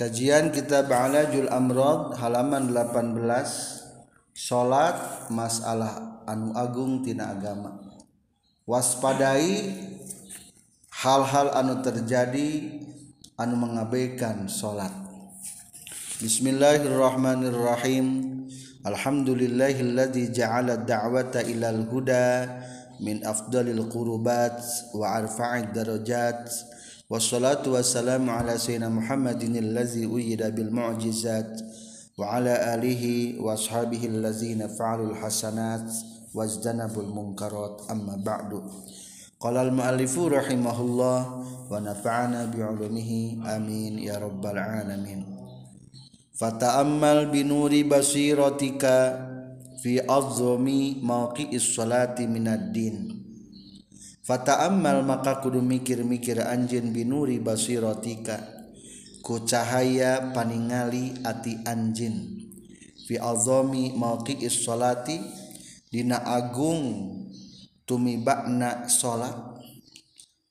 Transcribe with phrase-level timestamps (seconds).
[0.00, 3.20] Kajian Kitab Alajul Amrod halaman 18
[4.32, 7.76] Salat masalah anu agung tina agama.
[8.64, 9.76] Waspadai
[10.88, 12.80] hal-hal anu terjadi
[13.36, 14.88] anu mengabaikan salat
[16.24, 18.40] Bismillahirrahmanirrahim.
[18.80, 22.48] Alhamdulillahilladzi ja'ala da'wata ilal huda
[23.04, 24.64] min afdalil qurubat
[24.96, 26.48] wa arfa'id darajat
[27.10, 31.60] والصلاة والسلام على سيدنا محمد الذي أيد بالمعجزات
[32.18, 35.92] وعلى آله وأصحابه الذين فعلوا الحسنات
[36.34, 37.82] واجتنبوا المنكرات.
[37.90, 38.62] أما بعد
[39.40, 43.10] قال المؤلف رحمه الله ونفعنا بعلومه.
[43.56, 43.98] آمين.
[43.98, 45.24] يا رب العالمين.
[46.38, 48.82] فتأمل بنور بصيرتك
[49.82, 53.19] في أظلم موقع الصلاة من الدين.
[54.30, 58.38] Fata amal maka kudu mikir-mikir anjin binuri basirotika
[59.26, 62.46] ku cahaya paningali ati anjin
[63.10, 65.18] fi azami mauqi'is salati
[65.90, 67.10] dina agung
[67.82, 69.34] tumibakna salat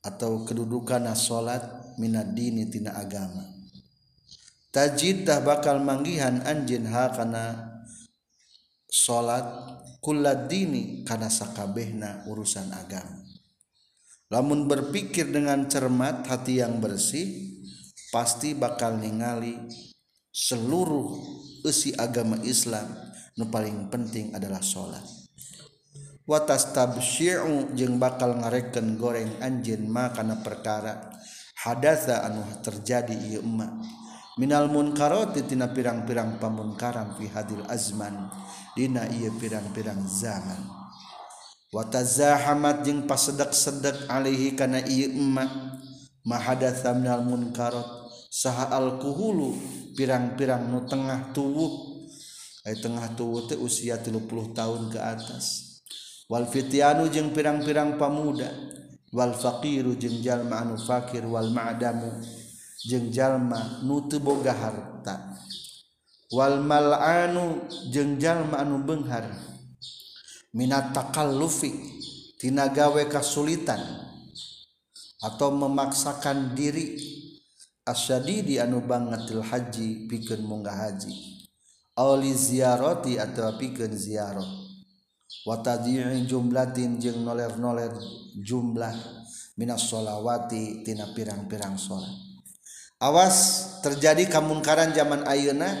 [0.04, 1.64] atau kedudukan salat
[1.96, 3.48] minad dini tina agama.
[4.76, 7.80] Tajid tah bakal manggihan anjin ha kana
[8.92, 9.48] salat
[10.04, 13.19] kullad dini kana sakabehna urusan agama.
[14.30, 17.50] lamun berpikir dengan cermat hati yang bersih
[18.14, 19.58] pasti bakal ningali
[20.30, 21.18] seluruh
[21.66, 22.86] isi agama Islam
[23.34, 25.02] nu paling penting adalah sholat.
[26.30, 31.10] Watas tabsyi'u jeung bakal ngareken goreng anjin makana perkara
[31.66, 33.82] hadatsa anu terjadi ieu emak
[34.38, 38.30] minal munkarati tina pirang-pirang pamunkaran fi hadil azman
[38.78, 40.79] dina ieu pirang-pirang zaman.
[41.70, 45.46] watazahamat jeung pasedak-sedek alaihi kana ieu emma
[46.26, 47.86] mahadatsa minal munkarat
[48.30, 49.54] saha alkuhulu
[49.98, 51.90] pirang-pirang nu tengah tuwuh.
[52.60, 55.80] Ai tengah tuwuh teh usia 30 tahun ke atas.
[56.28, 58.52] Wal fityanu jeung pirang-pirang pamuda
[59.10, 62.22] wal faqiru jeung jalma anu fakir wal ma'damu
[62.86, 65.34] jeung jalma nu teu boga harta.
[66.30, 69.26] Wal mal'anu jeung jalma anu beunghar.
[70.50, 71.70] minat takal Luffy
[72.40, 73.78] tinagawe kasulitan
[75.20, 76.96] atau memaksakan diri
[77.86, 81.12] asyadi di anu bangetil haji pikeun munggah haji.
[81.98, 84.46] Auli ziarati atau pikeun ziarah
[85.44, 87.92] wa tadyi'i jumlatin jeung noler-noler
[88.40, 88.94] jumlah
[89.60, 92.10] minas sholawati tina pirang-pirang sholat.
[93.00, 93.36] Awas
[93.80, 95.72] terjadi kamunkaran zaman ayeuna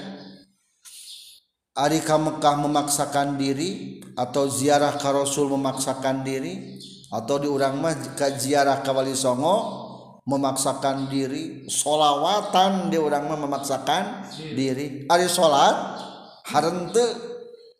[1.70, 6.76] Ari ka Mekah memaksakan diri atau ziarah ka Rasul memaksakan diri
[7.08, 9.88] atau di urang mah ka ziarah ka Wali Songo
[10.28, 15.08] memaksakan diri solawatan di urang mah memaksakan diri.
[15.08, 16.04] Ari salat
[16.52, 17.06] harente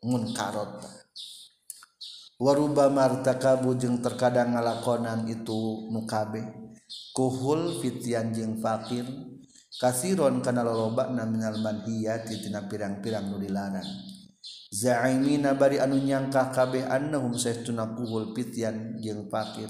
[0.00, 0.80] ngun karot
[2.40, 6.72] waruba martakabu jeung terkadang ngalakonan itu nukabe
[7.12, 9.04] kuhul fitian jeung fakir.
[9.80, 14.09] Kasiron kana loloba na minal manhiyati tina pirang-pirang nu dilarang.
[14.70, 19.68] zaimina bari anu nyangka kabeh annahum saytuna kuhul pityan jeung fakir.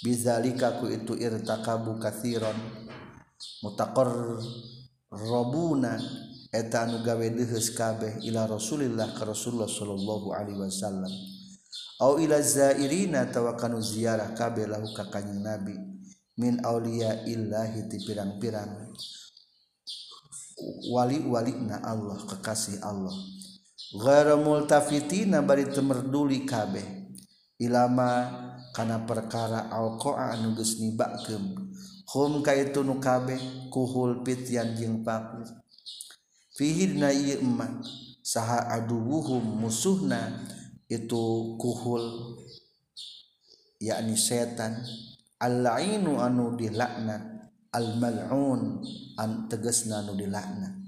[0.00, 2.56] Bizalika ku itu irtakabu kathiron.
[3.60, 4.40] Mutaqor
[5.10, 6.00] robuna
[6.54, 11.12] eta anu gawe deuheus kabeh ila Rasulillah ka Rasulullah sallallahu alaihi wasallam.
[12.00, 15.76] Au ila zairina tawakanu ziarah kabeh lahu ka kanjing Nabi.
[16.40, 18.88] Min aulia illahi ti pirang-pirang.
[20.88, 23.12] Wali na Allah kekasih Allah.
[23.94, 26.86] multafitina bari temerduli kabeh.
[27.60, 28.10] Ilama
[28.72, 31.74] kana perkara alqa'a anu geus nibakeun.
[32.10, 35.46] Hum kaitu nu kabeh kuhul pityan jeung fakir
[36.58, 37.78] fihi dina ieu emma
[38.18, 40.42] saha aduwuhum musuhna
[40.90, 42.34] itu kuhul
[43.78, 44.80] yakni setan.
[45.40, 48.82] Al-lainu anu dilaknat al-mal'un
[49.16, 50.79] an tegasna anu dilaknat.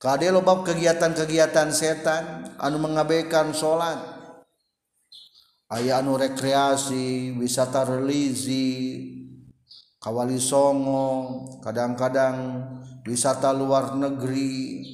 [0.00, 4.00] Kade lobab kegiatan-kegiatan setan anu mengabaikan sholat.
[5.68, 8.72] Ayah anu rekreasi wisata religi
[10.00, 12.64] kawali songo kadang-kadang
[13.04, 14.88] wisata luar negeri.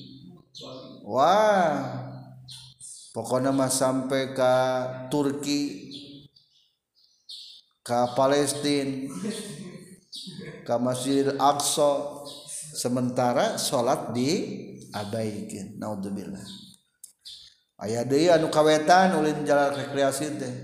[1.06, 1.86] Wah
[3.14, 4.54] pokoknya mah sampai ke
[5.06, 5.86] Turki
[7.86, 9.06] ke Palestina
[10.66, 12.26] ke Masjid Aqsa.
[12.76, 16.42] Sementara sholat di abaikin naudzubillah.
[17.76, 20.54] Aya deui anu kawetan ulin jalan rekreasi teh.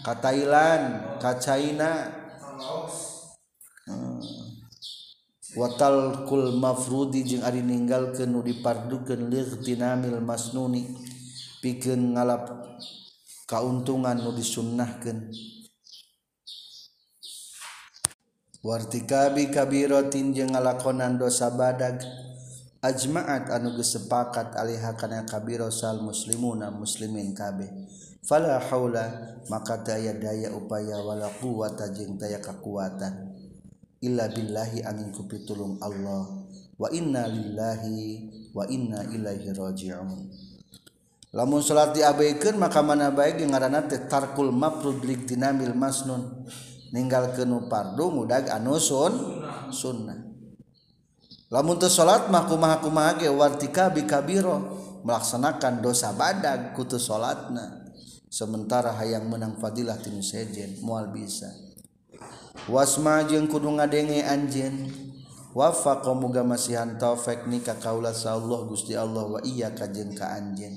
[0.00, 2.08] Ka Thailand ka China
[3.84, 4.20] hmm.
[5.60, 10.88] watal kul mafrudi jeung ari ninggalkeun nu dipardukeun lightinamil masnuni.
[11.60, 12.48] Pikeun ngalap
[13.44, 15.28] kauntungan nu disunnahkeun.
[18.64, 22.00] Wartikabi kabiratin jeung ngalakonan dosa badag.
[22.86, 27.66] ajmaat anu gesepakat alihha kana kabirosal muslimuna muslimin kabeh.
[28.26, 33.38] Fala haula maka daya daya upaya wala quwata jeung daya kekuatan
[34.02, 36.46] illa billahi angin ku pitulung Allah.
[36.76, 40.26] Wa inna lillahi wa inna ilaihi raji'un.
[41.32, 46.46] Lamun salat diabaikeun maka mana baik ngaranna teh tarkul mafrud lig dinamil masnun.
[46.90, 49.14] Ninggalkeun nu fardu mudag anu sun
[49.70, 50.25] sunnah.
[51.52, 57.86] lamun teu salat mah kumaha kumaha ge wartika bikabiro melaksanakan dosa badag kutu salatna.
[58.26, 61.46] Sementara hayang menang fadilah tinu sejen moal bisa.
[62.66, 64.90] Wasma jeung kudu ngadenge anjeun.
[65.56, 70.36] Wafa muga masihan taufik ni ka kaula Allah Gusti Allah wa iya ka jeung ka
[70.36, 70.76] anjeun.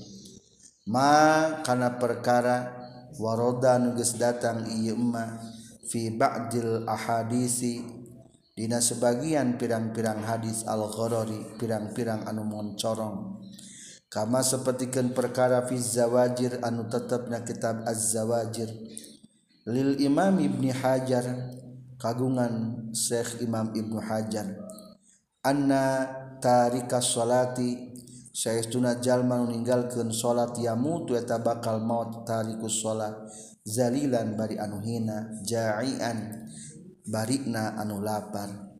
[0.87, 2.79] Ma kana perkara
[3.19, 5.41] waroda nu geus datang ieu mah
[5.89, 7.98] fi ba'dil ahadisi
[8.59, 13.39] Dina sebagian pirang-pirang hadis al-ghorori pirang-pirang anu moncorong.
[14.11, 18.67] Kama sepertikan perkara fi zawajir anu tetapnya kitab az-zawajir.
[19.63, 21.55] Lil imam ibni hajar
[22.03, 24.51] kagungan Syekh Imam Ibnu Hajar.
[25.39, 26.11] Anna
[26.43, 27.95] tarika sholati
[28.35, 33.15] saestuna jalma ninggalkeun salat yamutu eta bakal maut tarikus salat
[33.63, 36.43] zalilan bari anu hina ja'ian.
[37.09, 38.77] barina anu lapar.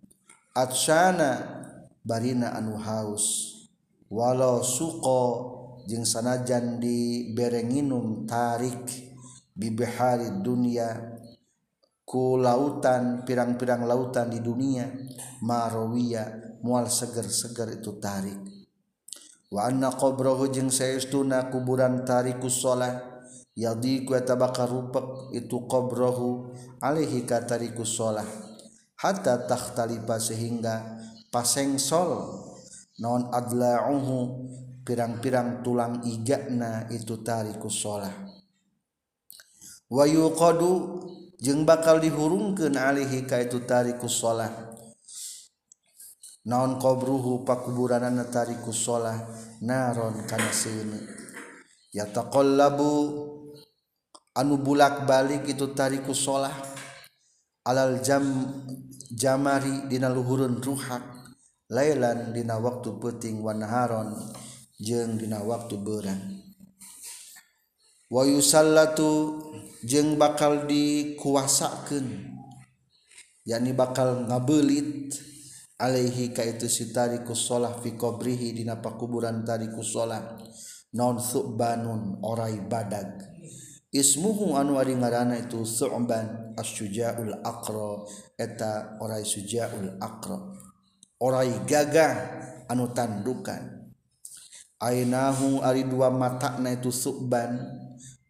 [0.53, 1.65] Atsana
[2.05, 3.57] barina anu haus.
[4.09, 5.21] Walau suko
[5.89, 8.85] jeung sanajan di berenginum tarik
[9.57, 11.17] bibihari dunia
[12.05, 14.89] ku lautan pirang-pirang lautan di dunia
[15.45, 18.37] marawiya mual seger-seger itu tarik.
[19.49, 23.08] Wa anna qabrahu jeung saestuna kuburan tarikus salat
[23.59, 28.23] yadi kueta bakal rupek itu qobrohu alaihi katariku sholah.
[28.95, 30.95] Hatta takhtalifa sehingga
[31.27, 32.39] pasengsol
[33.03, 34.47] non adla'uhu
[34.87, 38.11] pirang-pirang tulang igakna itu tariku sholah.
[39.91, 40.71] Wa yuqadu
[41.39, 44.51] jeung bakal dihurungkeun alaihi ka itu tariku sholah.
[46.47, 49.15] Naon qobruhu pakuburanana tariku sholah
[49.59, 51.03] naron kana seuni
[51.93, 52.91] yataqallabu
[54.35, 56.53] anu bulak-balik itu tariku salat
[57.65, 58.23] alal jam
[59.13, 61.17] jamari dina luhurun ruhak.
[61.69, 64.17] Lailan dina waktu peting wanaharon
[64.81, 66.17] jeung dina waktu beurang
[68.09, 69.37] wa yusallatu
[69.85, 72.25] jeng bakal dikuasakeun.
[73.45, 75.13] Yakni bakal ngabelit
[75.77, 80.41] alaihi ka itu si tariku sholah fi qabrihi dina pakuburan tariku sholah.
[80.97, 83.29] Non subanun orai badag.
[83.93, 88.05] ismuhu anu ari ngaranna itu Su'ban as-sujaul aqra
[88.37, 90.37] eta orai sujaul aqra.
[91.19, 92.13] Orai gagah
[92.71, 93.91] anu tandukan.
[94.79, 97.59] Ainahu ari dua matana itu Su'ban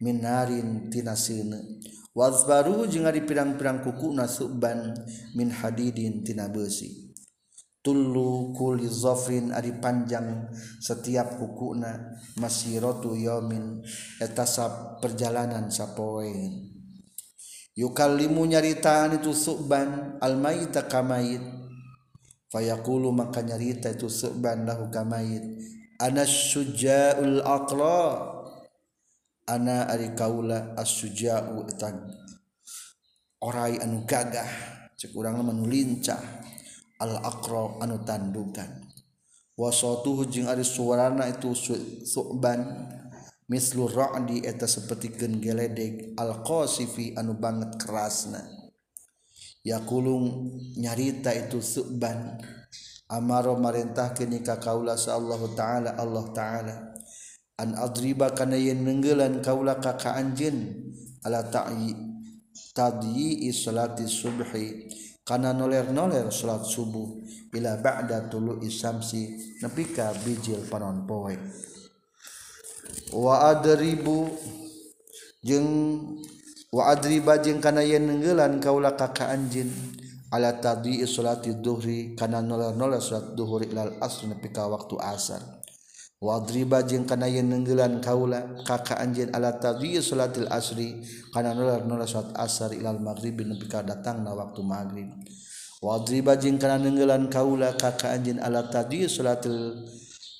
[0.00, 1.78] minarin tina sineun
[2.16, 4.96] wazbaru jeung ari pirang-pirang kukuna Su'ban
[5.36, 7.09] min hadidin tina besi
[7.80, 12.20] tullu kulli zafrin ari panjang setiap hukuna
[12.80, 13.80] rotu yomin
[14.20, 16.32] etasap perjalanan sapoe.
[17.76, 21.40] Yukallimu nyaritaan itu suban almaita kamayit
[22.52, 25.40] fayaqulu maka nyarita itu suban lahu kamayit
[25.96, 28.00] ana syuja'ul aqla
[29.48, 31.96] ana ari kaula as-suja'u etag
[33.40, 34.50] orai anu gagah
[35.00, 36.39] cek urang lincah.
[37.00, 38.68] al-aqra anu tandukan
[39.56, 41.52] wasatuhu jeung ari suarana itu
[42.04, 42.60] su'ban
[43.50, 48.40] mislu ra'di eta sapertikeun geledeg al-qasifi anu banget kerasna.
[49.60, 52.40] Yakulung nyarita itu su'ban
[53.12, 56.74] amaro marintahkeun ka kaula sallallahu taala Allah taala
[57.60, 60.88] an adriba kana yen nenggelan kaula ka ka anjeun
[61.26, 61.92] ala ta'i
[62.72, 64.88] tadyi salati subhi.
[65.30, 67.22] karena noler-noler salat subuh
[67.54, 71.38] bila ba'da tulu isamsi nepi ka bijil panon poe.
[73.14, 74.26] Wa adribu
[75.46, 75.70] jeung
[76.74, 79.70] wa adriba jeung kana yen nenggelan kaula ka anjin
[80.34, 85.59] ala tadi salati dhuhri kana noler-noler salat dhuhur ilal asr nepi ka waktu asar.
[86.20, 91.00] Wadriba jeung kana yen nenggelan kaula kaka anjeun ala tadhi salatil asri
[91.32, 95.08] kana nular nular salat asar ilal maghrib nepi ka datangna waktu maghrib.
[95.80, 99.80] Wadri bajing kana nenggelan kaula kaka anjin ala tadi salatul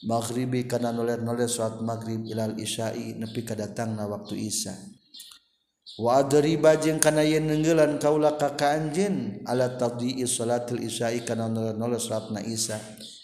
[0.04, 4.76] maghribi kana noler-noler salat maghrib ilal isya'i nepi kadatang na waktu isya.
[5.96, 11.96] Wa adri bajing kana yen nenggelan kaula kaka anjin ala tadi salatul isya'i kana noler-noler
[11.96, 12.76] salat na isya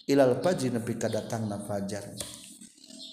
[0.08, 2.16] ilal fajr nepi kadatang na fajar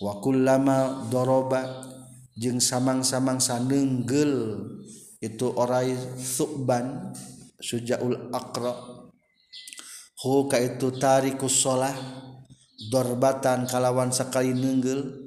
[0.04, 1.88] wakul lama doroba
[2.36, 4.60] jeung samang-samang sanenggel
[5.24, 7.16] itu orai suban
[7.64, 8.76] sujaul akra
[10.20, 11.96] hu ka itu tarikus sholah
[12.92, 15.24] dorbatan kalawan sekali nenggel.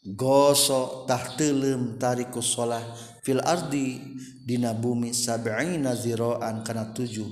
[0.00, 2.80] Gosok tah telem tarikus sholah
[3.20, 4.00] fil ardi
[4.48, 7.28] dina bumi sab'ina ziraan kana tujuh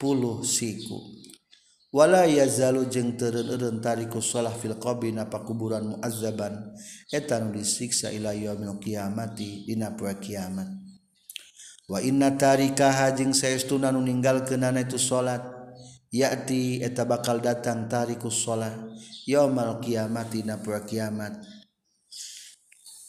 [0.00, 1.13] puluh siku.
[1.94, 6.74] wala yazalu jeung teureun-eureun tariku shalah fil qabri na pakuburan muazzaban.
[7.06, 10.66] Eta nu disiksa ila yaumil qiyamati dina poe kiamat.
[11.86, 15.54] Wa inna tarikaha jeung saestuna nu ninggalkeunana itu salat.
[16.10, 18.74] Ya'ti eta bakal datang tariku shalah
[19.30, 21.38] yaumal qiyamati na poe kiamat.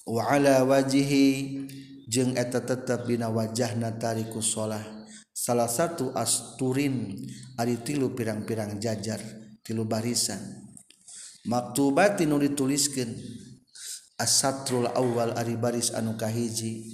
[0.06, 1.66] Wa ala wajhi
[2.06, 4.95] jeung eta tetep dina wajahna tariku shalah
[5.36, 7.20] salah satu asturin
[7.60, 9.20] ari tilu pirang-pirang jajar
[9.60, 10.40] tilu barisan.
[11.46, 13.12] Maktubati nu dituliskeun
[14.16, 16.88] asatrul awal ari baris anu kahiji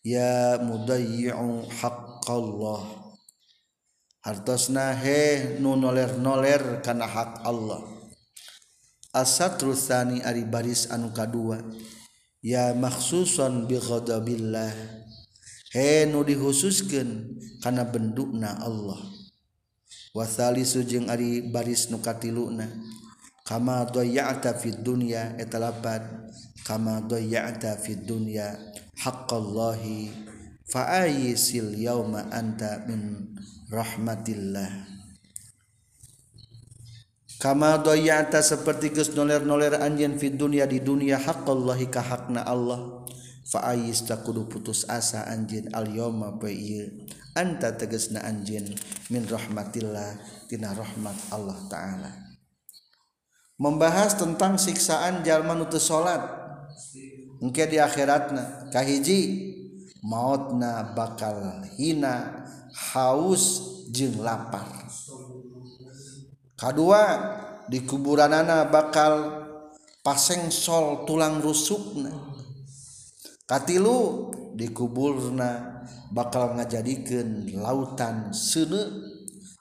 [0.00, 3.04] ya mudayyi'u haqqallah.
[4.24, 7.84] Hartosna he nu noler-noler kana hak Allah.
[9.12, 11.60] Asatrul tsani ari baris anu kadua
[12.40, 15.03] ya makhsusan bi ghadabillah.
[15.74, 19.02] he nu dihususkan karena bendukna Allah.
[20.14, 22.70] Wasali sujeng Ari baris nukati luna
[23.42, 26.30] kama doyata fid dunya etalapan
[26.62, 28.54] kama doyata fid dunya
[28.94, 30.14] haqqallahi
[30.70, 33.34] fa'ayisil yauma anta min
[33.68, 34.94] rahmatillah.
[37.42, 43.03] Kama doyata seperti gus noler noler anjen fid dunya di dunia haqqallahi kahakna Allah.
[43.44, 46.88] faais tak kudu putus asa anjin alyoma ieu
[47.36, 48.72] anta tegasna anjin
[49.12, 50.16] min rahmatillah
[50.48, 52.10] tina rahmat Allah taala.
[53.54, 56.42] Membahas tentang siksaan jalma nutu salat.
[57.38, 59.20] Engke di akhiratna kahiji
[60.02, 63.62] mautna bakal hina haus
[63.94, 64.66] jeung lapar.
[66.58, 67.02] Kedua
[67.70, 69.44] di kuburanana bakal
[70.02, 72.33] paseng sol tulang rusukna.
[73.44, 75.82] katilu dikuburna
[76.12, 78.80] bakal ngajadikan lautan sene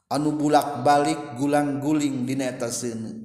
[0.08, 3.24] anu bulak balik gulang-guling di neta sene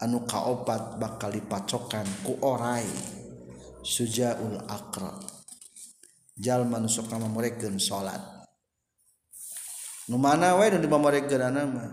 [0.00, 2.86] anu kaopat bakal dipacokan ku orai.
[3.84, 5.12] Sujaul akra
[6.40, 8.48] jalma nu sok mamorekeun salat.
[10.08, 11.88] Nu mana wae nu dimamorekeunana mah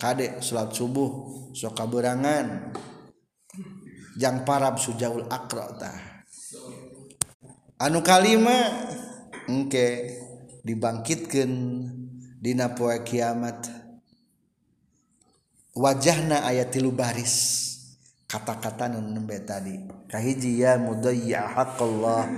[0.00, 1.12] kade salat subuh
[1.52, 2.72] sok kaberangan.
[4.16, 6.13] Jang parab sujaul akra tah.
[7.78, 8.70] anu kalima
[9.48, 10.18] engke
[10.64, 11.50] dibangkitkan
[12.40, 13.68] dina poe kiamat.
[15.74, 17.66] Wajahna ayat tilu baris
[18.30, 19.74] kata-kata nu nembe tadi.
[20.06, 22.30] Kahiji ya mudayya haqqallah.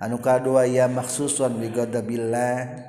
[0.00, 2.84] Anu kadua ya maksusun bi ghadabillah.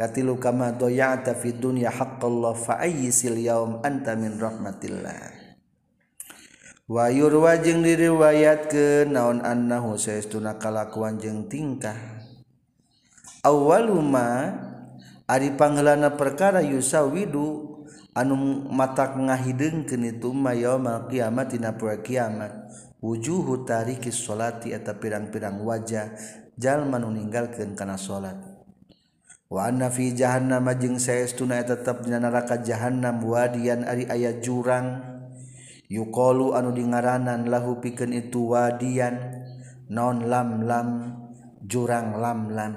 [0.00, 5.39] Katilu kama doya'ta fid dunya haqqallah fa ayyisil yaum anta min rahmatillah.
[6.90, 11.94] Wayurwa jeung diriwayat ke naon annahu saestuna kalakuan jeung tingkah?
[13.46, 14.58] Awaluma
[15.30, 22.58] ari panggelana perkara yusawidu anu matak ngahideungkeun itu mayaumul kiamat dina poe kiamat.
[22.98, 26.10] Wujuhu tariki salati eta pirang-pirang wajah
[26.58, 28.34] jalma nu ninggalkeun kana salat.
[29.46, 35.19] Wa anna fi jahannam jeung saestuna eta tetep dina neraka jahannam wadian ari aya jurang.
[35.90, 39.42] yukolu anu dingaranan lahu pikeun itu wadian
[39.90, 40.88] non lam lam
[41.66, 42.74] jurang lam lam.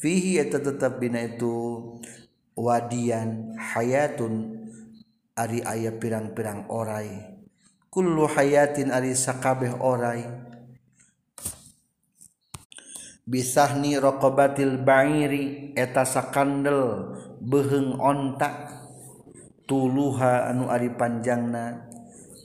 [0.00, 1.84] Fihi eta tetep bina itu
[2.56, 4.64] wadian hayatun
[5.36, 7.36] ari aya pirang-pirang orai.
[7.92, 10.24] Kullu hayatin ari sakabeh orai.
[13.28, 17.12] Bisahni raqabatil ba'iri eta sakandel
[17.44, 18.80] beheung ontak.
[19.68, 21.89] Tuluha anu ari panjangna.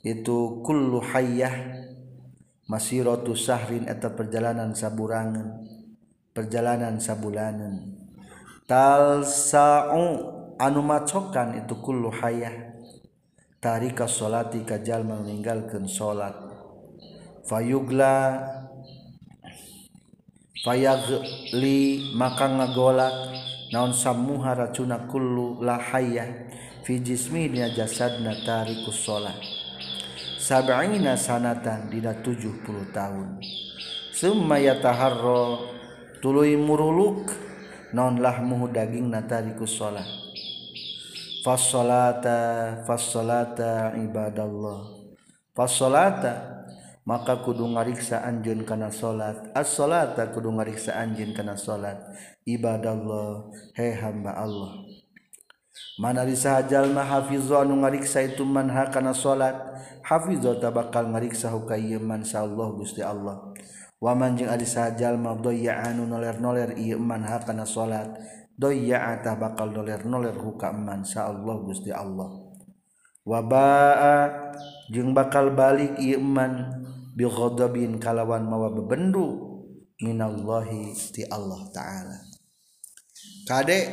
[0.06, 1.82] itu kullu hayyah
[2.70, 5.66] masiratu sahrin eta perjalanan saburangan
[6.36, 7.96] perjalanan sabulanan.
[8.68, 10.04] Talsa'u
[10.60, 12.76] anu macokan itu kullu hayyah.
[13.64, 16.38] Tarika salati kajal meninggalkan salat
[17.50, 18.46] fayugla
[20.62, 23.16] fayagli maka ngagolak.
[23.74, 26.54] Naon samuha racuna kullu lahayah
[26.86, 29.34] fi jismi dina jasadna tarikus salat
[30.46, 33.42] sab'ina sanatan dina 70 tahun.
[34.14, 35.58] Summa yataharra
[36.22, 37.34] tuluy muruluk
[37.90, 40.06] naonlah muhu daging natariku salat
[41.42, 45.10] fassolata fassolata ibadallah.
[45.58, 46.62] Fassolata
[47.10, 51.98] maka kudu ngariksa anjun kana salat as-salata kudu ngariksa anjun kana salat
[52.46, 54.95] ibadallah he hamba Allah.
[56.00, 59.56] manajallma Hafizo anu ngariksa itu manha kana salat
[60.06, 63.54] Hafizo ta bakal ngariksa hukamansa Allah Gusti Allah.
[63.98, 68.12] Waman jeung Adi sajalma doya anu noler-noler manha kana salat
[68.54, 72.30] doya atah bakal noler-noler hukamansa Allah Gusti Allah.
[73.26, 74.30] Wabaa
[74.94, 76.86] jeung bakal balik iman
[77.18, 79.58] bighadabin kalawan mawa bebendu
[79.98, 82.20] minallahi ti Allah taala.
[83.50, 83.86] Kadek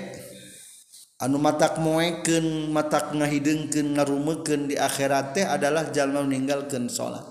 [1.22, 7.22] anu mata mueken mata ngahidengken ngarumeken di akhirat teh adalah jalma meninggalkan salat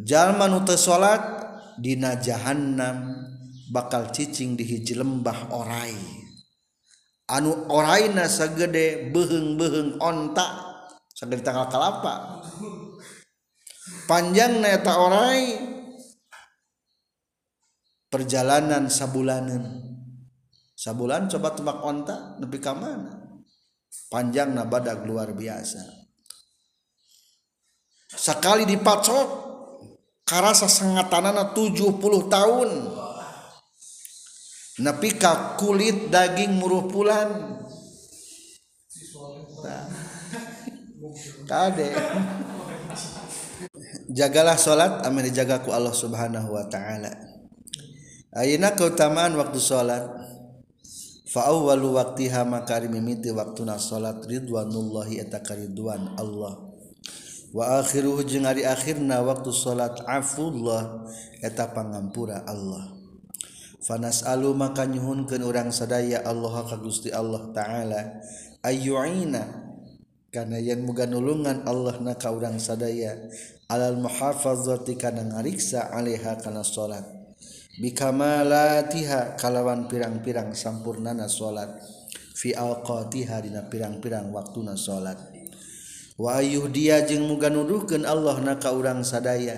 [0.00, 1.20] jalma nute salat
[1.80, 3.28] dina jahannam
[3.70, 5.94] bakal cicing di hiji lembah orai.
[7.30, 10.74] Anu oraina sagede beheng-beheng onta
[11.14, 12.42] sagede tanggal kalapa?
[14.10, 15.42] Panjang neta orai
[18.10, 19.89] perjalanan sabulanan.
[20.80, 23.20] sabulan coba tebak onta nepi ka mana?
[24.08, 25.82] Panjang na badag luar biasa.
[28.16, 29.28] Sekali dipacok
[30.24, 32.00] karasa sengatanana 70
[32.32, 32.70] tahun.
[34.80, 37.28] Nepi ka kulit daging muruh pulan.
[41.44, 41.90] Kade.
[44.10, 47.12] Jagalah salat amin dijagaku Allah Subhanahu wa taala.
[48.34, 50.06] Ayeuna keutamaan waktu salat
[51.30, 56.58] faawwalu waqtiha makari mimiti waktuna salat ridwanullahi eta karidwan Allah.
[57.54, 61.06] Wa akhiruhu jeung ari akhirna waktu salat afullah
[61.38, 62.98] eta pangampura Allah.
[63.80, 68.20] Fanas'alu maka nyuhunkeun urang sadaya Allah ka Gusti Allah taala
[68.60, 69.40] ayyuina
[70.30, 73.18] kana yen muga nulungan Allah na ka urang sadaya
[73.66, 77.19] alal muhafazati kana ngariksa alaiha kana salat.
[77.78, 81.70] bikamalatiha kalawan pirang-pirang sampurnana salat
[82.34, 85.20] fi alqatiha dina pirang-pirang waktuna salat
[86.20, 89.56] wa ayuh dia jeung muga nuduhkeun Allah na ka urang sadaya.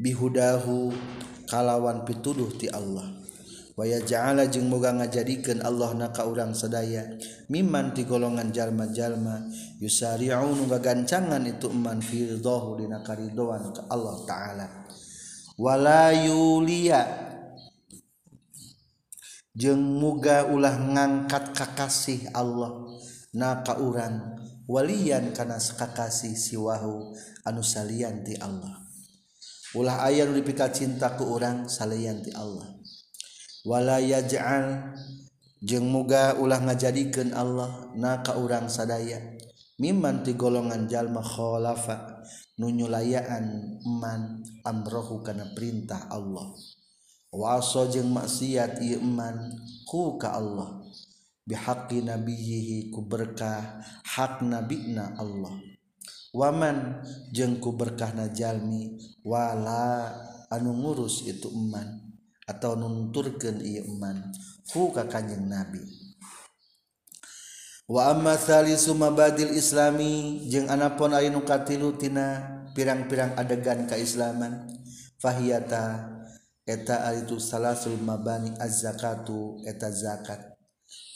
[0.00, 0.96] Bihudahu
[1.44, 3.20] kalawan pituduh ti Allah.
[3.76, 7.04] Waya ja'ala jeung moga ngajadikeun Allah na ka urang sadaya.
[7.52, 9.44] Miman ti golongan jalma-jalma
[9.76, 14.66] yusari'u nu gagancangan itu man fi dina karidoan ka Allah taala.
[15.60, 17.29] Wala yulia
[19.60, 22.88] jeung muga ulah ngangkat kakasih Allah.
[23.36, 27.12] Na kauran walian kana kakasih siwahu
[27.44, 28.80] anu salian ti Allah.
[29.76, 32.66] Ulah aya nu dipika cinta ku urang salian ti Allah.
[33.68, 34.96] Wala yaj'al
[35.60, 39.20] jeung muga ulah ngajadikeun Allah na kaurang sadaya.
[39.76, 42.24] Miman ti golongan jalma khalafa
[42.58, 46.50] nunyulayaan man amrohu kana perintah Allah.
[47.30, 49.54] waso jeung maksiat iman
[49.86, 50.82] ku ka Allah.
[51.46, 55.58] Bihaqi nabiyihi ku berkah hak nabina Allah.
[56.30, 57.02] Waman
[57.34, 58.94] jeung ku berkahna jalmi
[59.26, 60.14] wala
[60.46, 62.06] anu ngurus itu iman
[62.46, 64.30] atau nunturkeun ieu iman
[64.70, 65.82] ku ka kanjeng nabi.
[67.90, 74.70] Wa amma thalisu mabadil islami jeung anapun ari nu katilu tina pirang-pirang adegan kaislaman
[75.18, 76.06] fahiyata
[76.70, 80.54] eta itu salasul mabani az-zakatu eta zakat.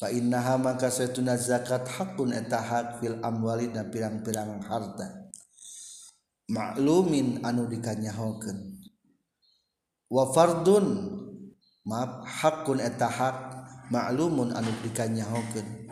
[0.03, 5.31] Fa innaha maka satuna zakat hakun eta hak fil amwali dan pirang-pirang harta.
[6.51, 8.59] Maklumin anu dikanyahokeun.
[10.11, 10.87] Wa fardun
[11.87, 13.37] maaf hakun eta hak
[13.95, 15.87] maklumun anu dikanyahokeun.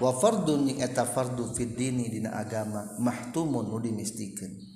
[0.00, 4.72] Wa fardun yang eta fardu fid dini dina agama mahtumun nu dimistikeun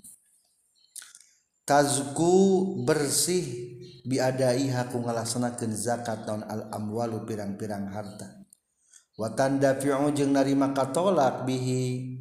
[1.66, 2.33] tazku
[2.87, 3.75] bersih
[4.07, 8.47] biadai haku ngalaksanakeun zakat taun al-amwalu pirang-pirang harta.
[9.19, 12.14] Watanda fi'u jeung narima katolak bihi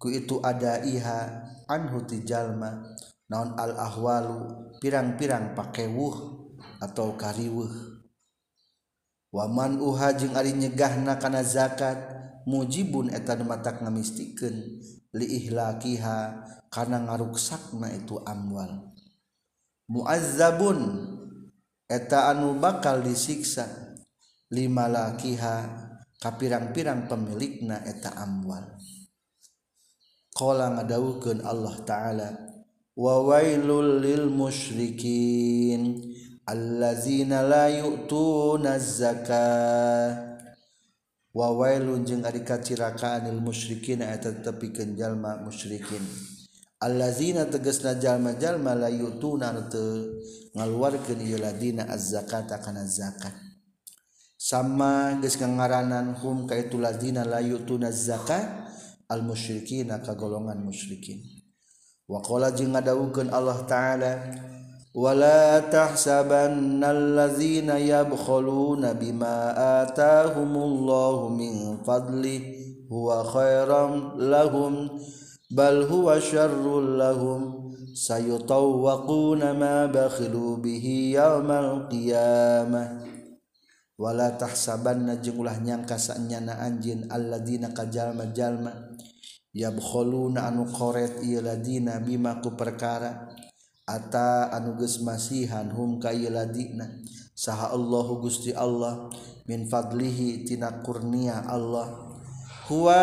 [0.00, 2.96] ku itu adaiha anhu tijalma
[3.28, 6.46] naon al-ahwalu pirang-pirang pakewuh
[6.80, 8.00] atau kariwuh.
[9.34, 11.98] Waman uha jeung ari nyegahna kana zakat
[12.46, 14.56] mujibun eta matak ngamistikeun
[15.12, 18.94] li ihlakiha kana ngaruksakna itu amwal.
[19.90, 21.10] Muazzabun
[21.86, 23.86] eta anu bakal disiksa.
[24.46, 25.54] Lima lakiha
[26.22, 28.78] ka pirang-pirang pemilikna eta amwal.
[30.30, 32.28] Qala ngadawukeun Allah taala
[32.94, 35.98] wa wailul lil musyrikin
[36.46, 40.38] allazina la yu'tuna zakah
[41.34, 46.35] wa wailun jeung ari kacirakaan lil musyrikin eta tepikeun jalma musyrikin.
[46.80, 50.20] allazina tegesna jalma jalma la yutuna teu
[50.56, 53.34] ngaluarkeun ieu ladina az-zakata kana zakat
[54.36, 58.44] sama geus ngaranan hum ka itu ladina la yutuna zakat
[59.08, 61.22] al musyrikin ka golongan musyrikin.
[62.06, 64.12] Wa qala jeung ngadawukeun Allah taala
[64.94, 69.50] wala tahsabannal ladzina yabkhuluna bima
[69.82, 74.94] atahumullahu min fadli huwa khairan lahum
[75.50, 83.06] bal huwa syarrul lahum sayutawwaquna ma bakhilu bihi yaumal qiyamah
[83.96, 88.92] wala tahsabanna jeung ulah nyangka sanyana anjeun alladzina kajalma-jalma
[89.56, 93.32] yabkhuluna anu qoret ieu ladina bima ku perkara.
[93.86, 96.90] Ata anu geus masihan hum ka ieu ladina.
[97.32, 99.08] Saha Allahu Gusti Allah
[99.48, 102.18] min fadlihi tina kurnia Allah.
[102.68, 103.00] Huwa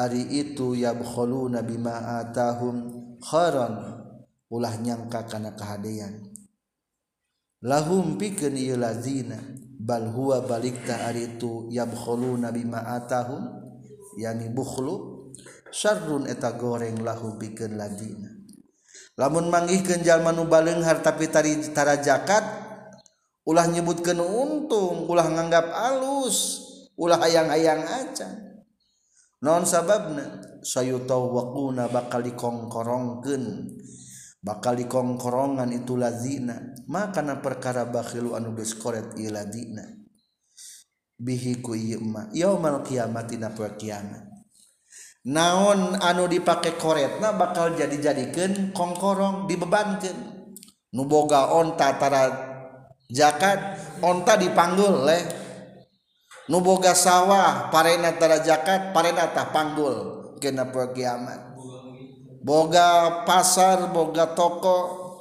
[0.00, 2.76] Ari itu yabkhulu nabi ma'atahum
[3.20, 4.00] kharon
[4.48, 6.24] ulah nyangka kana kahadean.
[7.60, 9.36] Lahum pikeun ieu lazina
[9.76, 13.44] bal huwa balikta ari itu yabkhulu nabi ma'atahum
[14.16, 15.28] yani bukhlu
[15.68, 18.32] syarrun eta goreng lahum pikeun lazina
[19.20, 22.42] lamun manggihkeun jalma nu baleung harta pitari tara zakat
[23.44, 26.64] ulah nyebutkeun untung ulah nganggap alus
[26.96, 28.49] ulah hayang-hayang acan.
[29.40, 33.44] non sababna sayutawwaquna bakal dikongkorongkeun.
[34.40, 36.56] Bakal dikongkorongan itu lazina.
[36.88, 39.84] Maka perkara bakhilu anu geus koret ieu lazina.
[41.20, 42.00] Bihi ku ieu
[42.32, 44.24] yaumal qiyamati na poe kiamat.
[45.28, 50.16] Naon anu dipake koretna bakal jadi-jadikeun kongkorong dibebankeun.
[50.96, 52.24] Nu boga onta tara
[53.12, 55.39] zakat onta dipanggul leh.
[56.50, 61.54] nuboga sawah parenatara jakat parenata panggul genapur kiamat
[62.42, 64.76] boga pasar boga toko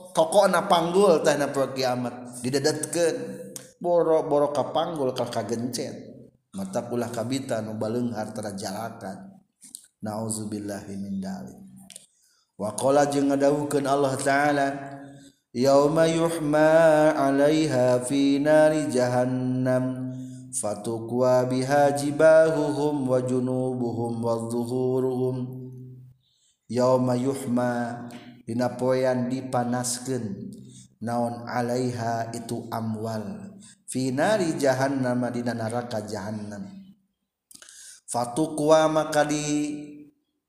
[0.10, 3.40] toko na panggul teh napur kiamat didedetkeun
[3.80, 6.12] boro-boro ka panggul ka kagencet.
[6.50, 9.40] Mata ulah kabita nu baleunghar tara jalakan.
[10.04, 11.56] Nauzubillahi min dalik.
[12.60, 14.68] Wa qala jeung ngadawuhkeun Allah taala
[15.56, 20.09] yauma yuhma 'alaiha fi nari jahannam.
[20.54, 25.38] Fatukwa biha jibahuhum wa junubuhum wa dhuhuruhum
[26.66, 28.06] yauma yuhma
[28.46, 30.50] dina poean dipanaskeun
[31.06, 33.56] naon 'alaiha itu amwal.
[33.90, 36.66] Fi nari jahannam dina neraka jahannam.
[38.10, 39.42] Fatukwa maka di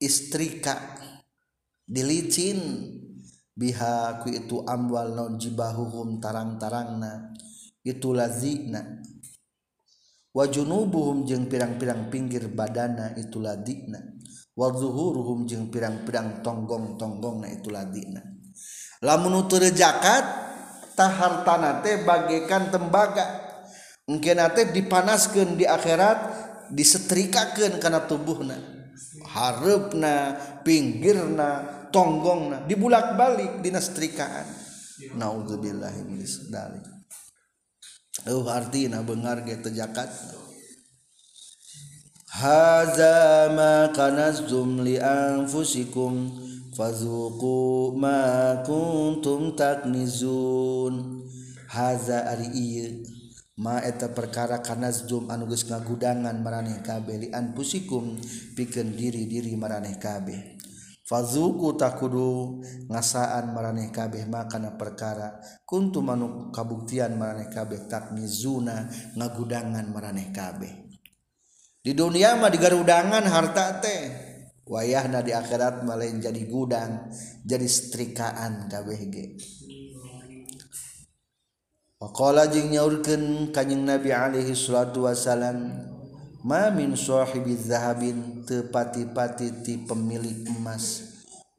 [0.00, 0.76] istrika
[1.84, 2.60] dilicin
[3.52, 7.32] biha ku itu amwal non jibahuhum tarang-tarangna.
[7.80, 9.00] Itu lazina
[10.30, 13.98] wajunubuhum jeung pirang-pirang pinggir badana itu ladina.
[14.54, 18.20] Wadzuhuruhum jeung pirang-pirang tonggong-tonggong na itu ladina.
[19.00, 20.26] Lamun utur zakat
[20.98, 23.48] tahartana teh bagaikan tembaga.
[24.04, 26.18] Engkena teh dipanaskeun di akhirat
[26.74, 28.58] disetrikakeun kana tubuhna.
[29.30, 34.44] Hareupna pinggirna tonggongna dibulak-balik dina setrikaan.
[35.16, 36.99] Naudzubillahi min dzalik
[38.26, 40.10] Oh, artinya bengar gitu jakat
[42.30, 46.30] Haza ma kanaztum li anfusikum
[46.70, 51.22] Fazuku ma kuntum taknizun.
[51.68, 52.88] Haza ari iya
[53.60, 58.16] Ma eta perkara kanaztum anu geus ngagudangan maraneh kabeh li anfusikum
[58.56, 60.59] pikeun diri-diri maraneh kabeh.
[61.10, 68.86] Fazuku takudu ngasaan maraneh kabeh makana perkara kuntu manuk kabuktian maraneh kabeh takmizuna
[69.18, 70.70] ngagudangan maraneh kabeh.
[71.82, 74.02] Di dunia mah digarudangan harta teh
[74.70, 77.10] wayahna di akhirat malah jadi gudang
[77.42, 79.26] jadi setrikaan kabeh ge.
[81.98, 85.89] Waqala jeung nyaurkeun kanjing Nabi alaihi salatu wasalam
[86.40, 91.08] mamin sohibizahabin tepati-pati ti pemilik emas.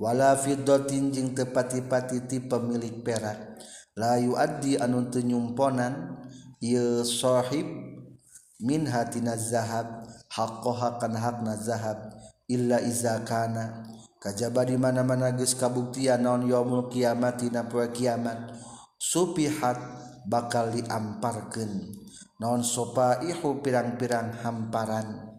[0.01, 3.61] Wala fiddotin jeung tepati-pati ti pemilik perak.
[3.93, 6.17] Layu addi anu tenyumponan
[6.57, 7.67] ye sohib
[8.61, 12.17] min hatina zahab haqqaha kan hakna zahab
[12.49, 13.85] illa iza kana.
[14.21, 18.53] Kajaba di mana-mana geus kabuktian naon yaumul kiamat dina poe kiamat.
[19.01, 19.81] Supihat
[20.29, 21.89] bakal diamparkeun.
[22.41, 25.29] naon sopaihu pirang-pirang hamparan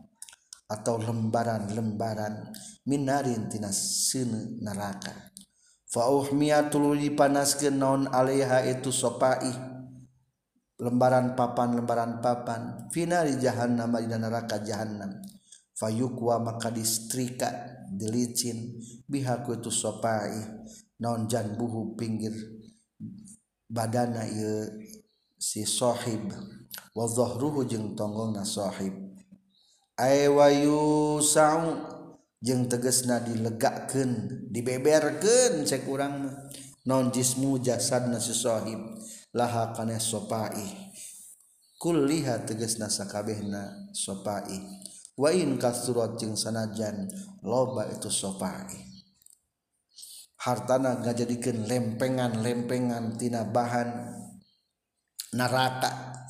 [0.71, 2.55] atau lembaran-lembaran
[2.87, 5.35] minarin tina seune neraka.
[5.91, 9.51] Fa uhmiya dipanaskeun naon alaiha itu sopai
[10.81, 15.21] lembaran papan lembaran papan finari jahannam di neraka jahannam.
[15.77, 17.51] Fayukwa maka distrika
[17.91, 18.79] dilicin
[19.11, 20.39] bihaku itu sopai
[21.03, 22.33] naon jan buhu pinggir
[23.67, 25.02] badana ieu.
[25.43, 26.31] si sohib
[26.95, 28.95] wazahruhu jeung tonggolna sohib
[29.99, 31.75] aywayu sa'u
[32.43, 36.37] jeung tegesna dilegakkeun dibeberkeun cek urang mah.
[36.83, 38.99] Non jismu jasadna si sohib
[39.31, 40.67] laha kana sopai.
[41.79, 44.59] Kulliha tegesna sakabehna sopai.
[45.15, 47.07] Wa in kasurat jeung sanajan
[47.47, 48.83] loba itu sopai.
[50.43, 54.22] Hartana ngajadikeun lempengan-lempengan tina bahan
[55.35, 56.25] narata.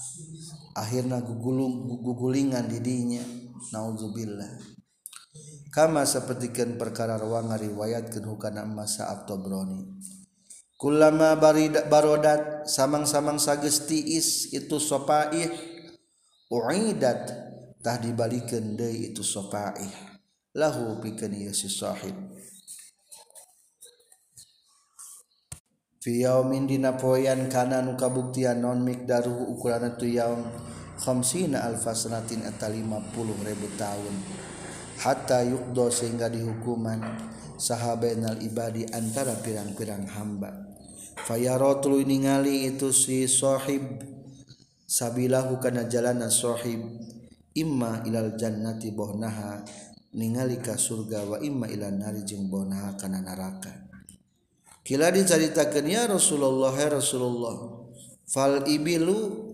[0.72, 3.22] Akhirnya gugulung gugulingan didinya.
[3.72, 4.72] Naudzubillah
[5.72, 9.88] kama sapertikeun perkara ruang ngariwayatkeun hukana masa at-Tabrani
[10.76, 15.70] kulama barida barodat samang-samang sageus tiis itu sopaih.
[16.52, 17.32] Uidat
[17.80, 19.88] tah dibalikeun deui itu sopaih.
[20.52, 22.12] Lahu pikeun ieu si sahib
[26.02, 30.42] Fiyamin dina poyan kana nu kabuktian non mikdaruhu ukurana tu yaum
[30.98, 33.14] khamsina alfasnatin eta 50
[33.46, 34.10] ribu tahun.
[34.98, 37.06] Hatta yukdo sehingga dihukuman
[37.54, 40.74] sahabainal ibadi antara pirang-pirang hamba.
[41.22, 44.02] Fayarotul ningali itu si sohib.
[44.82, 46.82] Sabilahu kana jalana sohib.
[47.54, 49.62] Imma ilal jannati bohnaha.
[50.18, 53.81] Ningali ka surga wa imma ilal nari jeung bohnaha kana neraka
[54.82, 57.86] Kila diceritakan ya Rasulullah ya Rasulullah
[58.26, 59.50] fal ibilu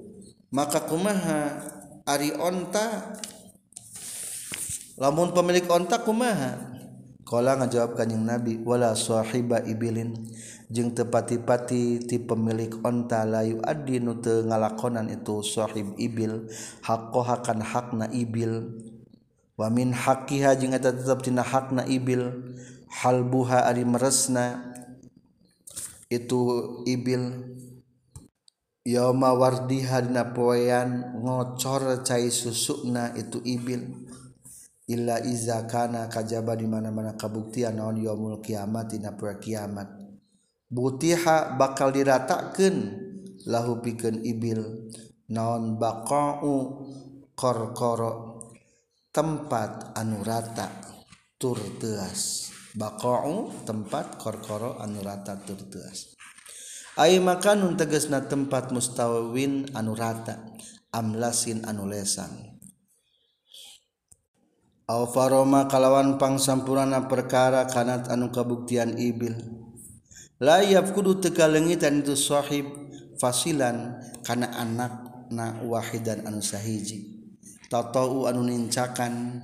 [0.48, 1.76] maka kumaha?
[2.08, 3.12] Ari onta
[4.96, 6.80] lamun pemilik onta kumaha?
[7.28, 10.16] Kala ngajawab kanjeng Nabi wala sahiba ibilin.
[10.72, 16.48] Jeung tepati-pati ti pemilik onta layu adinu teu ngalakonan itu sahib ibil
[16.80, 18.72] haqqo hakan hakna ibil.
[19.60, 22.56] Wa min haqqiha jeung eta tetep tina hakna ibil.
[22.88, 24.72] Halbuha ari meresna.
[26.08, 26.40] itu
[26.88, 27.54] ibil.
[28.88, 34.08] Yauma wardiha dina poean ngocor cai susukna itu ibil.
[34.88, 39.92] Illa iza kana kajaba di mana-mana kabuktian naon yaumul kiamat dina poe kiamat.
[40.72, 42.76] Butiha bakal diratakeun
[43.44, 44.88] lahu pikeun ibil.
[45.28, 46.56] Naon baqa'u
[47.36, 48.40] korkoro
[49.12, 50.72] tempat anu rata
[51.36, 52.48] tur teas.
[52.78, 56.14] bako tempat korkoro anurata tertuas
[56.98, 60.42] Ay makanun tegesna tempat mustawin anurata
[60.90, 62.58] amlasin anu lesan.
[64.90, 69.38] Alfaroma kalawan pangsampurana perkara kanat anu kabuktian ibil.
[70.42, 72.66] Layap kudu teka lengitan itu sahib
[73.22, 77.30] fasilan karena anak na wahidan anu sahiji.
[77.70, 79.38] Tatau anu nincakan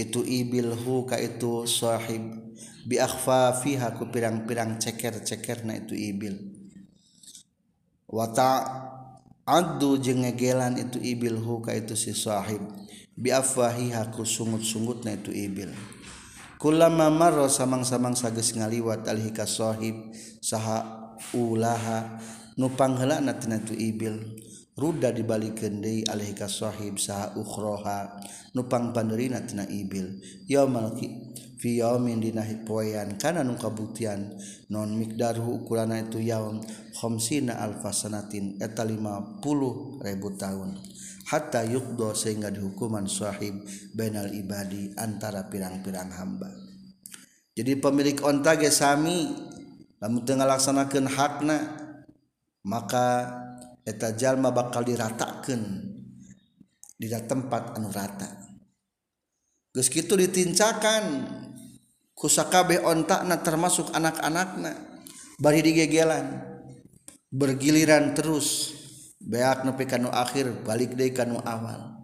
[0.00, 2.43] itu ibil hu ka itu sahib.
[2.84, 6.36] biakhfa fiha ku pirang-pirang ceker-ceker na itu ibil.
[8.08, 8.62] Wata
[9.44, 12.62] adu jeung ngegelan itu ibil hu ka itu si sahib.
[13.14, 15.70] Biafwahiha ku sungut-sungut na itu ibil.
[16.58, 22.18] Kulama marra samang-samang sages ngaliwat alhi ka sahib saha ulaha
[22.56, 24.18] nu pangheulana tina itu ibil.
[24.74, 28.18] Ruda dibalikeun deui alhi ka sahib saha ukhroha
[28.58, 30.18] nupang panderina tina ibil.
[30.50, 30.98] Yaumal
[31.58, 33.16] fiyamin dina poean.
[33.18, 34.34] Kana nu kabuktian
[34.70, 36.60] non mikdarhu ukurana itu yaum
[36.96, 39.40] khamsina alfasanatin eta 50
[40.02, 40.78] ribu tahun.
[41.24, 43.64] Hatta yukdo sehingga dihukuman sahib
[43.96, 46.52] bainal ibadi antara pirang-pirang hamba.
[47.54, 49.32] Jadi pemilik onta ge sami
[50.02, 51.58] lamun teu ngalaksanakeun hakna
[52.66, 53.32] maka
[53.88, 55.62] eta jalma bakal diratakeun
[57.00, 58.43] di tempat anu rata.
[59.74, 61.26] Geus kitu ditincakan
[62.14, 65.02] kusakabe ontakna termasuk anak-anakna
[65.42, 66.46] bari digegelan
[67.34, 68.70] bergiliran terus
[69.18, 71.94] beak nepi kanu akhir balik deui kanu awal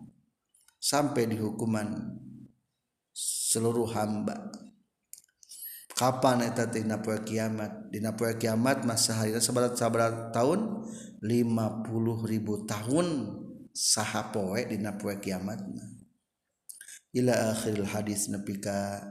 [0.83, 2.19] sampai di hukuman
[3.51, 4.49] seluruh hamba.
[5.93, 7.93] Kapan eta dina poe kiamat?
[7.93, 10.81] Dina poe kiamat masa hari sabarat sabarat tahun
[11.21, 13.37] 50 ribu tahun
[13.77, 15.61] saha poe dina poe kiamat
[17.16, 19.03] ila akhiril hadis nepika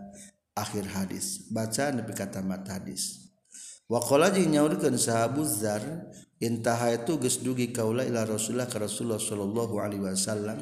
[0.55, 1.47] akhir hadis.
[1.51, 3.29] Baca nepika tamat hadis.
[3.89, 5.81] Waqala jeung nyaurkeun sahabu Zar
[6.38, 10.62] intaha itu geus dugi kaula ila Rasulullah ka Rasulullah sallallahu alaihi wasallam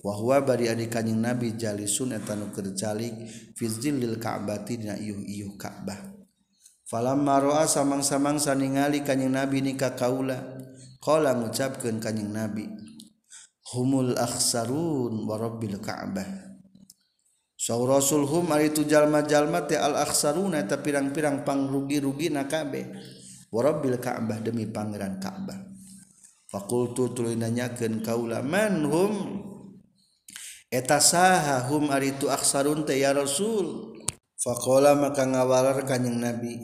[0.00, 3.12] wa huwa bari adi kanjing Nabi jalisun eta nu keur calik
[3.54, 6.00] fi zillil Ka'bati dina iuh-iuh Ka'bah.
[6.88, 10.40] Falam maroa samang-samang saningali kanyang Nabi ni kaula
[11.00, 12.64] qala mengucapkan kanyang Nabi
[13.72, 16.51] humul akhsarun warabbil Ka'bah.
[17.62, 22.90] rasul Rasulhum itu jalma-jalma al-aksaruna tapi pirang-pirang pangrugi-rugi nakabe
[23.54, 25.70] warabil Ka'bah demi pangeran Ka'bah.
[26.50, 29.14] Fakultu tuluy nanyakeun kaula man hum?
[30.74, 33.94] Eta saha hum ari tu aksarun teh ya Rasul.
[34.42, 36.58] Faqala maka ngawalar kanjing Nabi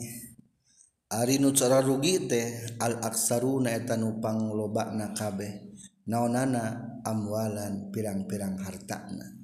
[1.15, 5.79] ari nu cara rugi teh al aksaruna eta nu panglobana kabeh
[6.11, 9.39] naonana amwalan pirang-pirang hartana.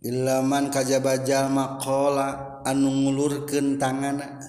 [0.00, 4.40] Ilaman kajjabajallmakola anu ngulurkeun tangana.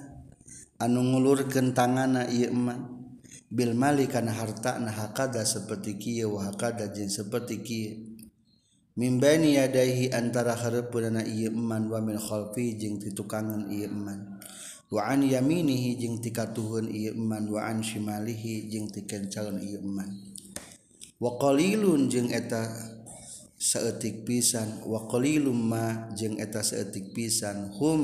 [0.80, 3.04] Anu ngulurkeun tangana Iman
[3.52, 8.12] Bil mali kana harta nahakada seperti hakada jin seperti kieu.
[8.96, 12.20] Mimbani yadaihi antara harpunana Iman ti tukangan
[12.72, 14.20] ieu titukangan Iman
[14.92, 20.12] waan yaminihi jeng tika tuhun Iman waan Shimalihi jeng tiken calon Iman
[21.24, 22.91] waqailun jeung eta
[23.62, 24.82] seetik pisan.
[24.82, 27.70] Wakolilumma jeung eta seetik pisan.
[27.78, 28.02] Hum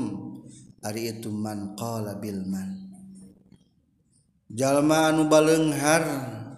[0.86, 2.86] ari itu man qala bil man.
[4.46, 6.06] Jalma anu balenghar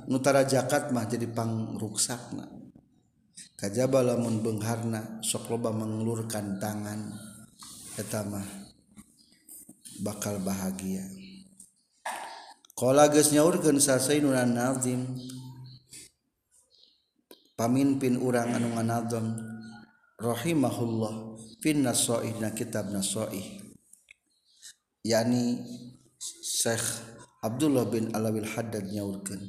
[0.05, 2.61] nutara jakat mah jadi pangruksakna
[3.61, 7.13] kajaba lamun bengharna sok loba mengelurkan tangan
[8.01, 8.47] eta mah
[10.01, 11.05] bakal bahagia.
[12.73, 15.05] Qala geus nyaurkeun sasainun nazim
[17.61, 19.37] pamimpin urang anu nganadzam
[20.17, 21.93] rahimahullah fin na
[22.57, 23.45] kitab nasoih
[25.05, 25.61] yakni
[26.41, 27.05] Syekh
[27.45, 29.45] Abdullah bin Alawil Haddad nyaurkeun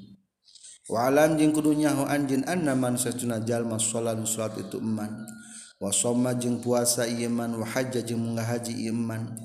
[0.91, 5.24] wa alam jeung kudu nyaho anjeun anna man satuna jalma salat salat itu iman
[5.80, 9.39] wa soma jeung puasa ieu man wa hajja jeung menghaji ieu man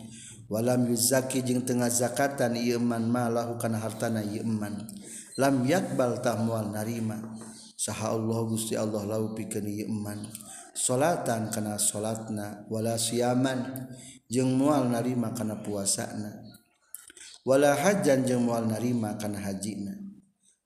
[0.50, 4.90] walam yuzaki jeung tengah zakatan ieu man malahu kana hartana ieu man
[5.38, 7.22] lam yakbal tahmual narima.
[7.76, 10.24] saha Allah Gusti Allah lau pikeun ieu iman
[10.72, 13.88] salatan kana salatna wala siaman
[14.26, 16.42] jeung moal narima kana puasana.
[17.46, 19.94] Wala hajjan jeung moal narima kana hajina.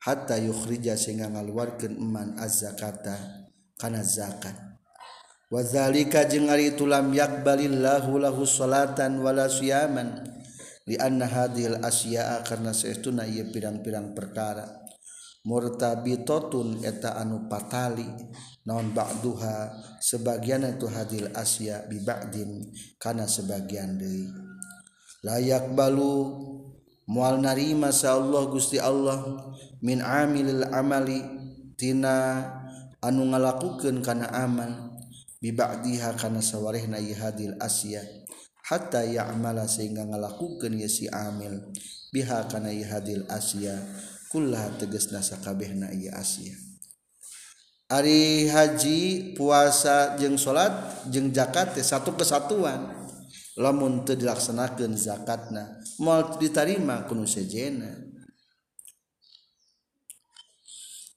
[0.01, 3.45] Hatta yukhrija sehingga ngaluarkeun iman az-zakata
[3.77, 4.57] kana zakat.
[5.53, 10.25] Wazalika jeung ari itu lam yakbalillahu lahu salatan wala siyaman.
[10.89, 14.80] Li anna hadhil asya'a karena saestuna ieu pirang-pirang perkara.
[15.45, 18.05] murtabitotun eta anu patali
[18.69, 22.69] naon ba'duha sebagian itu hadil asya biba'din
[23.01, 24.29] kana sebagian deui.
[25.25, 26.33] Layak balu
[27.09, 29.21] mual narima sa Allah Gusti Allah
[29.81, 31.21] min amilil amali
[31.77, 32.45] tina
[33.01, 34.97] anu ngalakukeun kana amal
[35.41, 38.05] biba'diha kana sawarehna hadil asya
[38.71, 41.73] hatta ya'mala sehingga ngalakukeun ya si amil
[42.13, 43.75] biha kana hadil asya.
[44.31, 46.71] kulah teges nasa kabeh na iya Asia
[47.91, 50.71] Ari haji puasa jeng salat
[51.11, 52.87] jeng zakat satu kesatuan.
[53.59, 57.91] Lamun teu dilaksanakeun zakatna moal ditarima kuno sejena.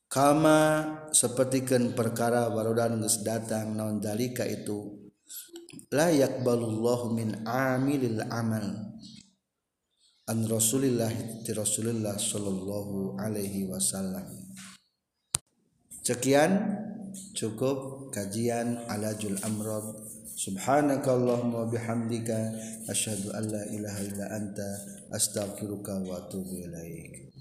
[0.09, 0.59] Kama
[1.13, 4.97] sapertikeun perkara warodan geus datang naon dalika itu
[5.93, 8.97] layak balullahu min amilil amal.
[10.23, 11.11] an Rasulillah
[11.43, 14.23] ti Rasulillah sallallahu alaihi wasallam.
[16.03, 16.79] Sekian
[17.35, 19.99] cukup kajian Alajul Amrad.
[20.33, 22.55] Subhanakallahumma bihamdika
[22.89, 24.67] asyhadu an la ilaha illa anta
[25.11, 27.32] astaghfiruka wa atubu ilaik.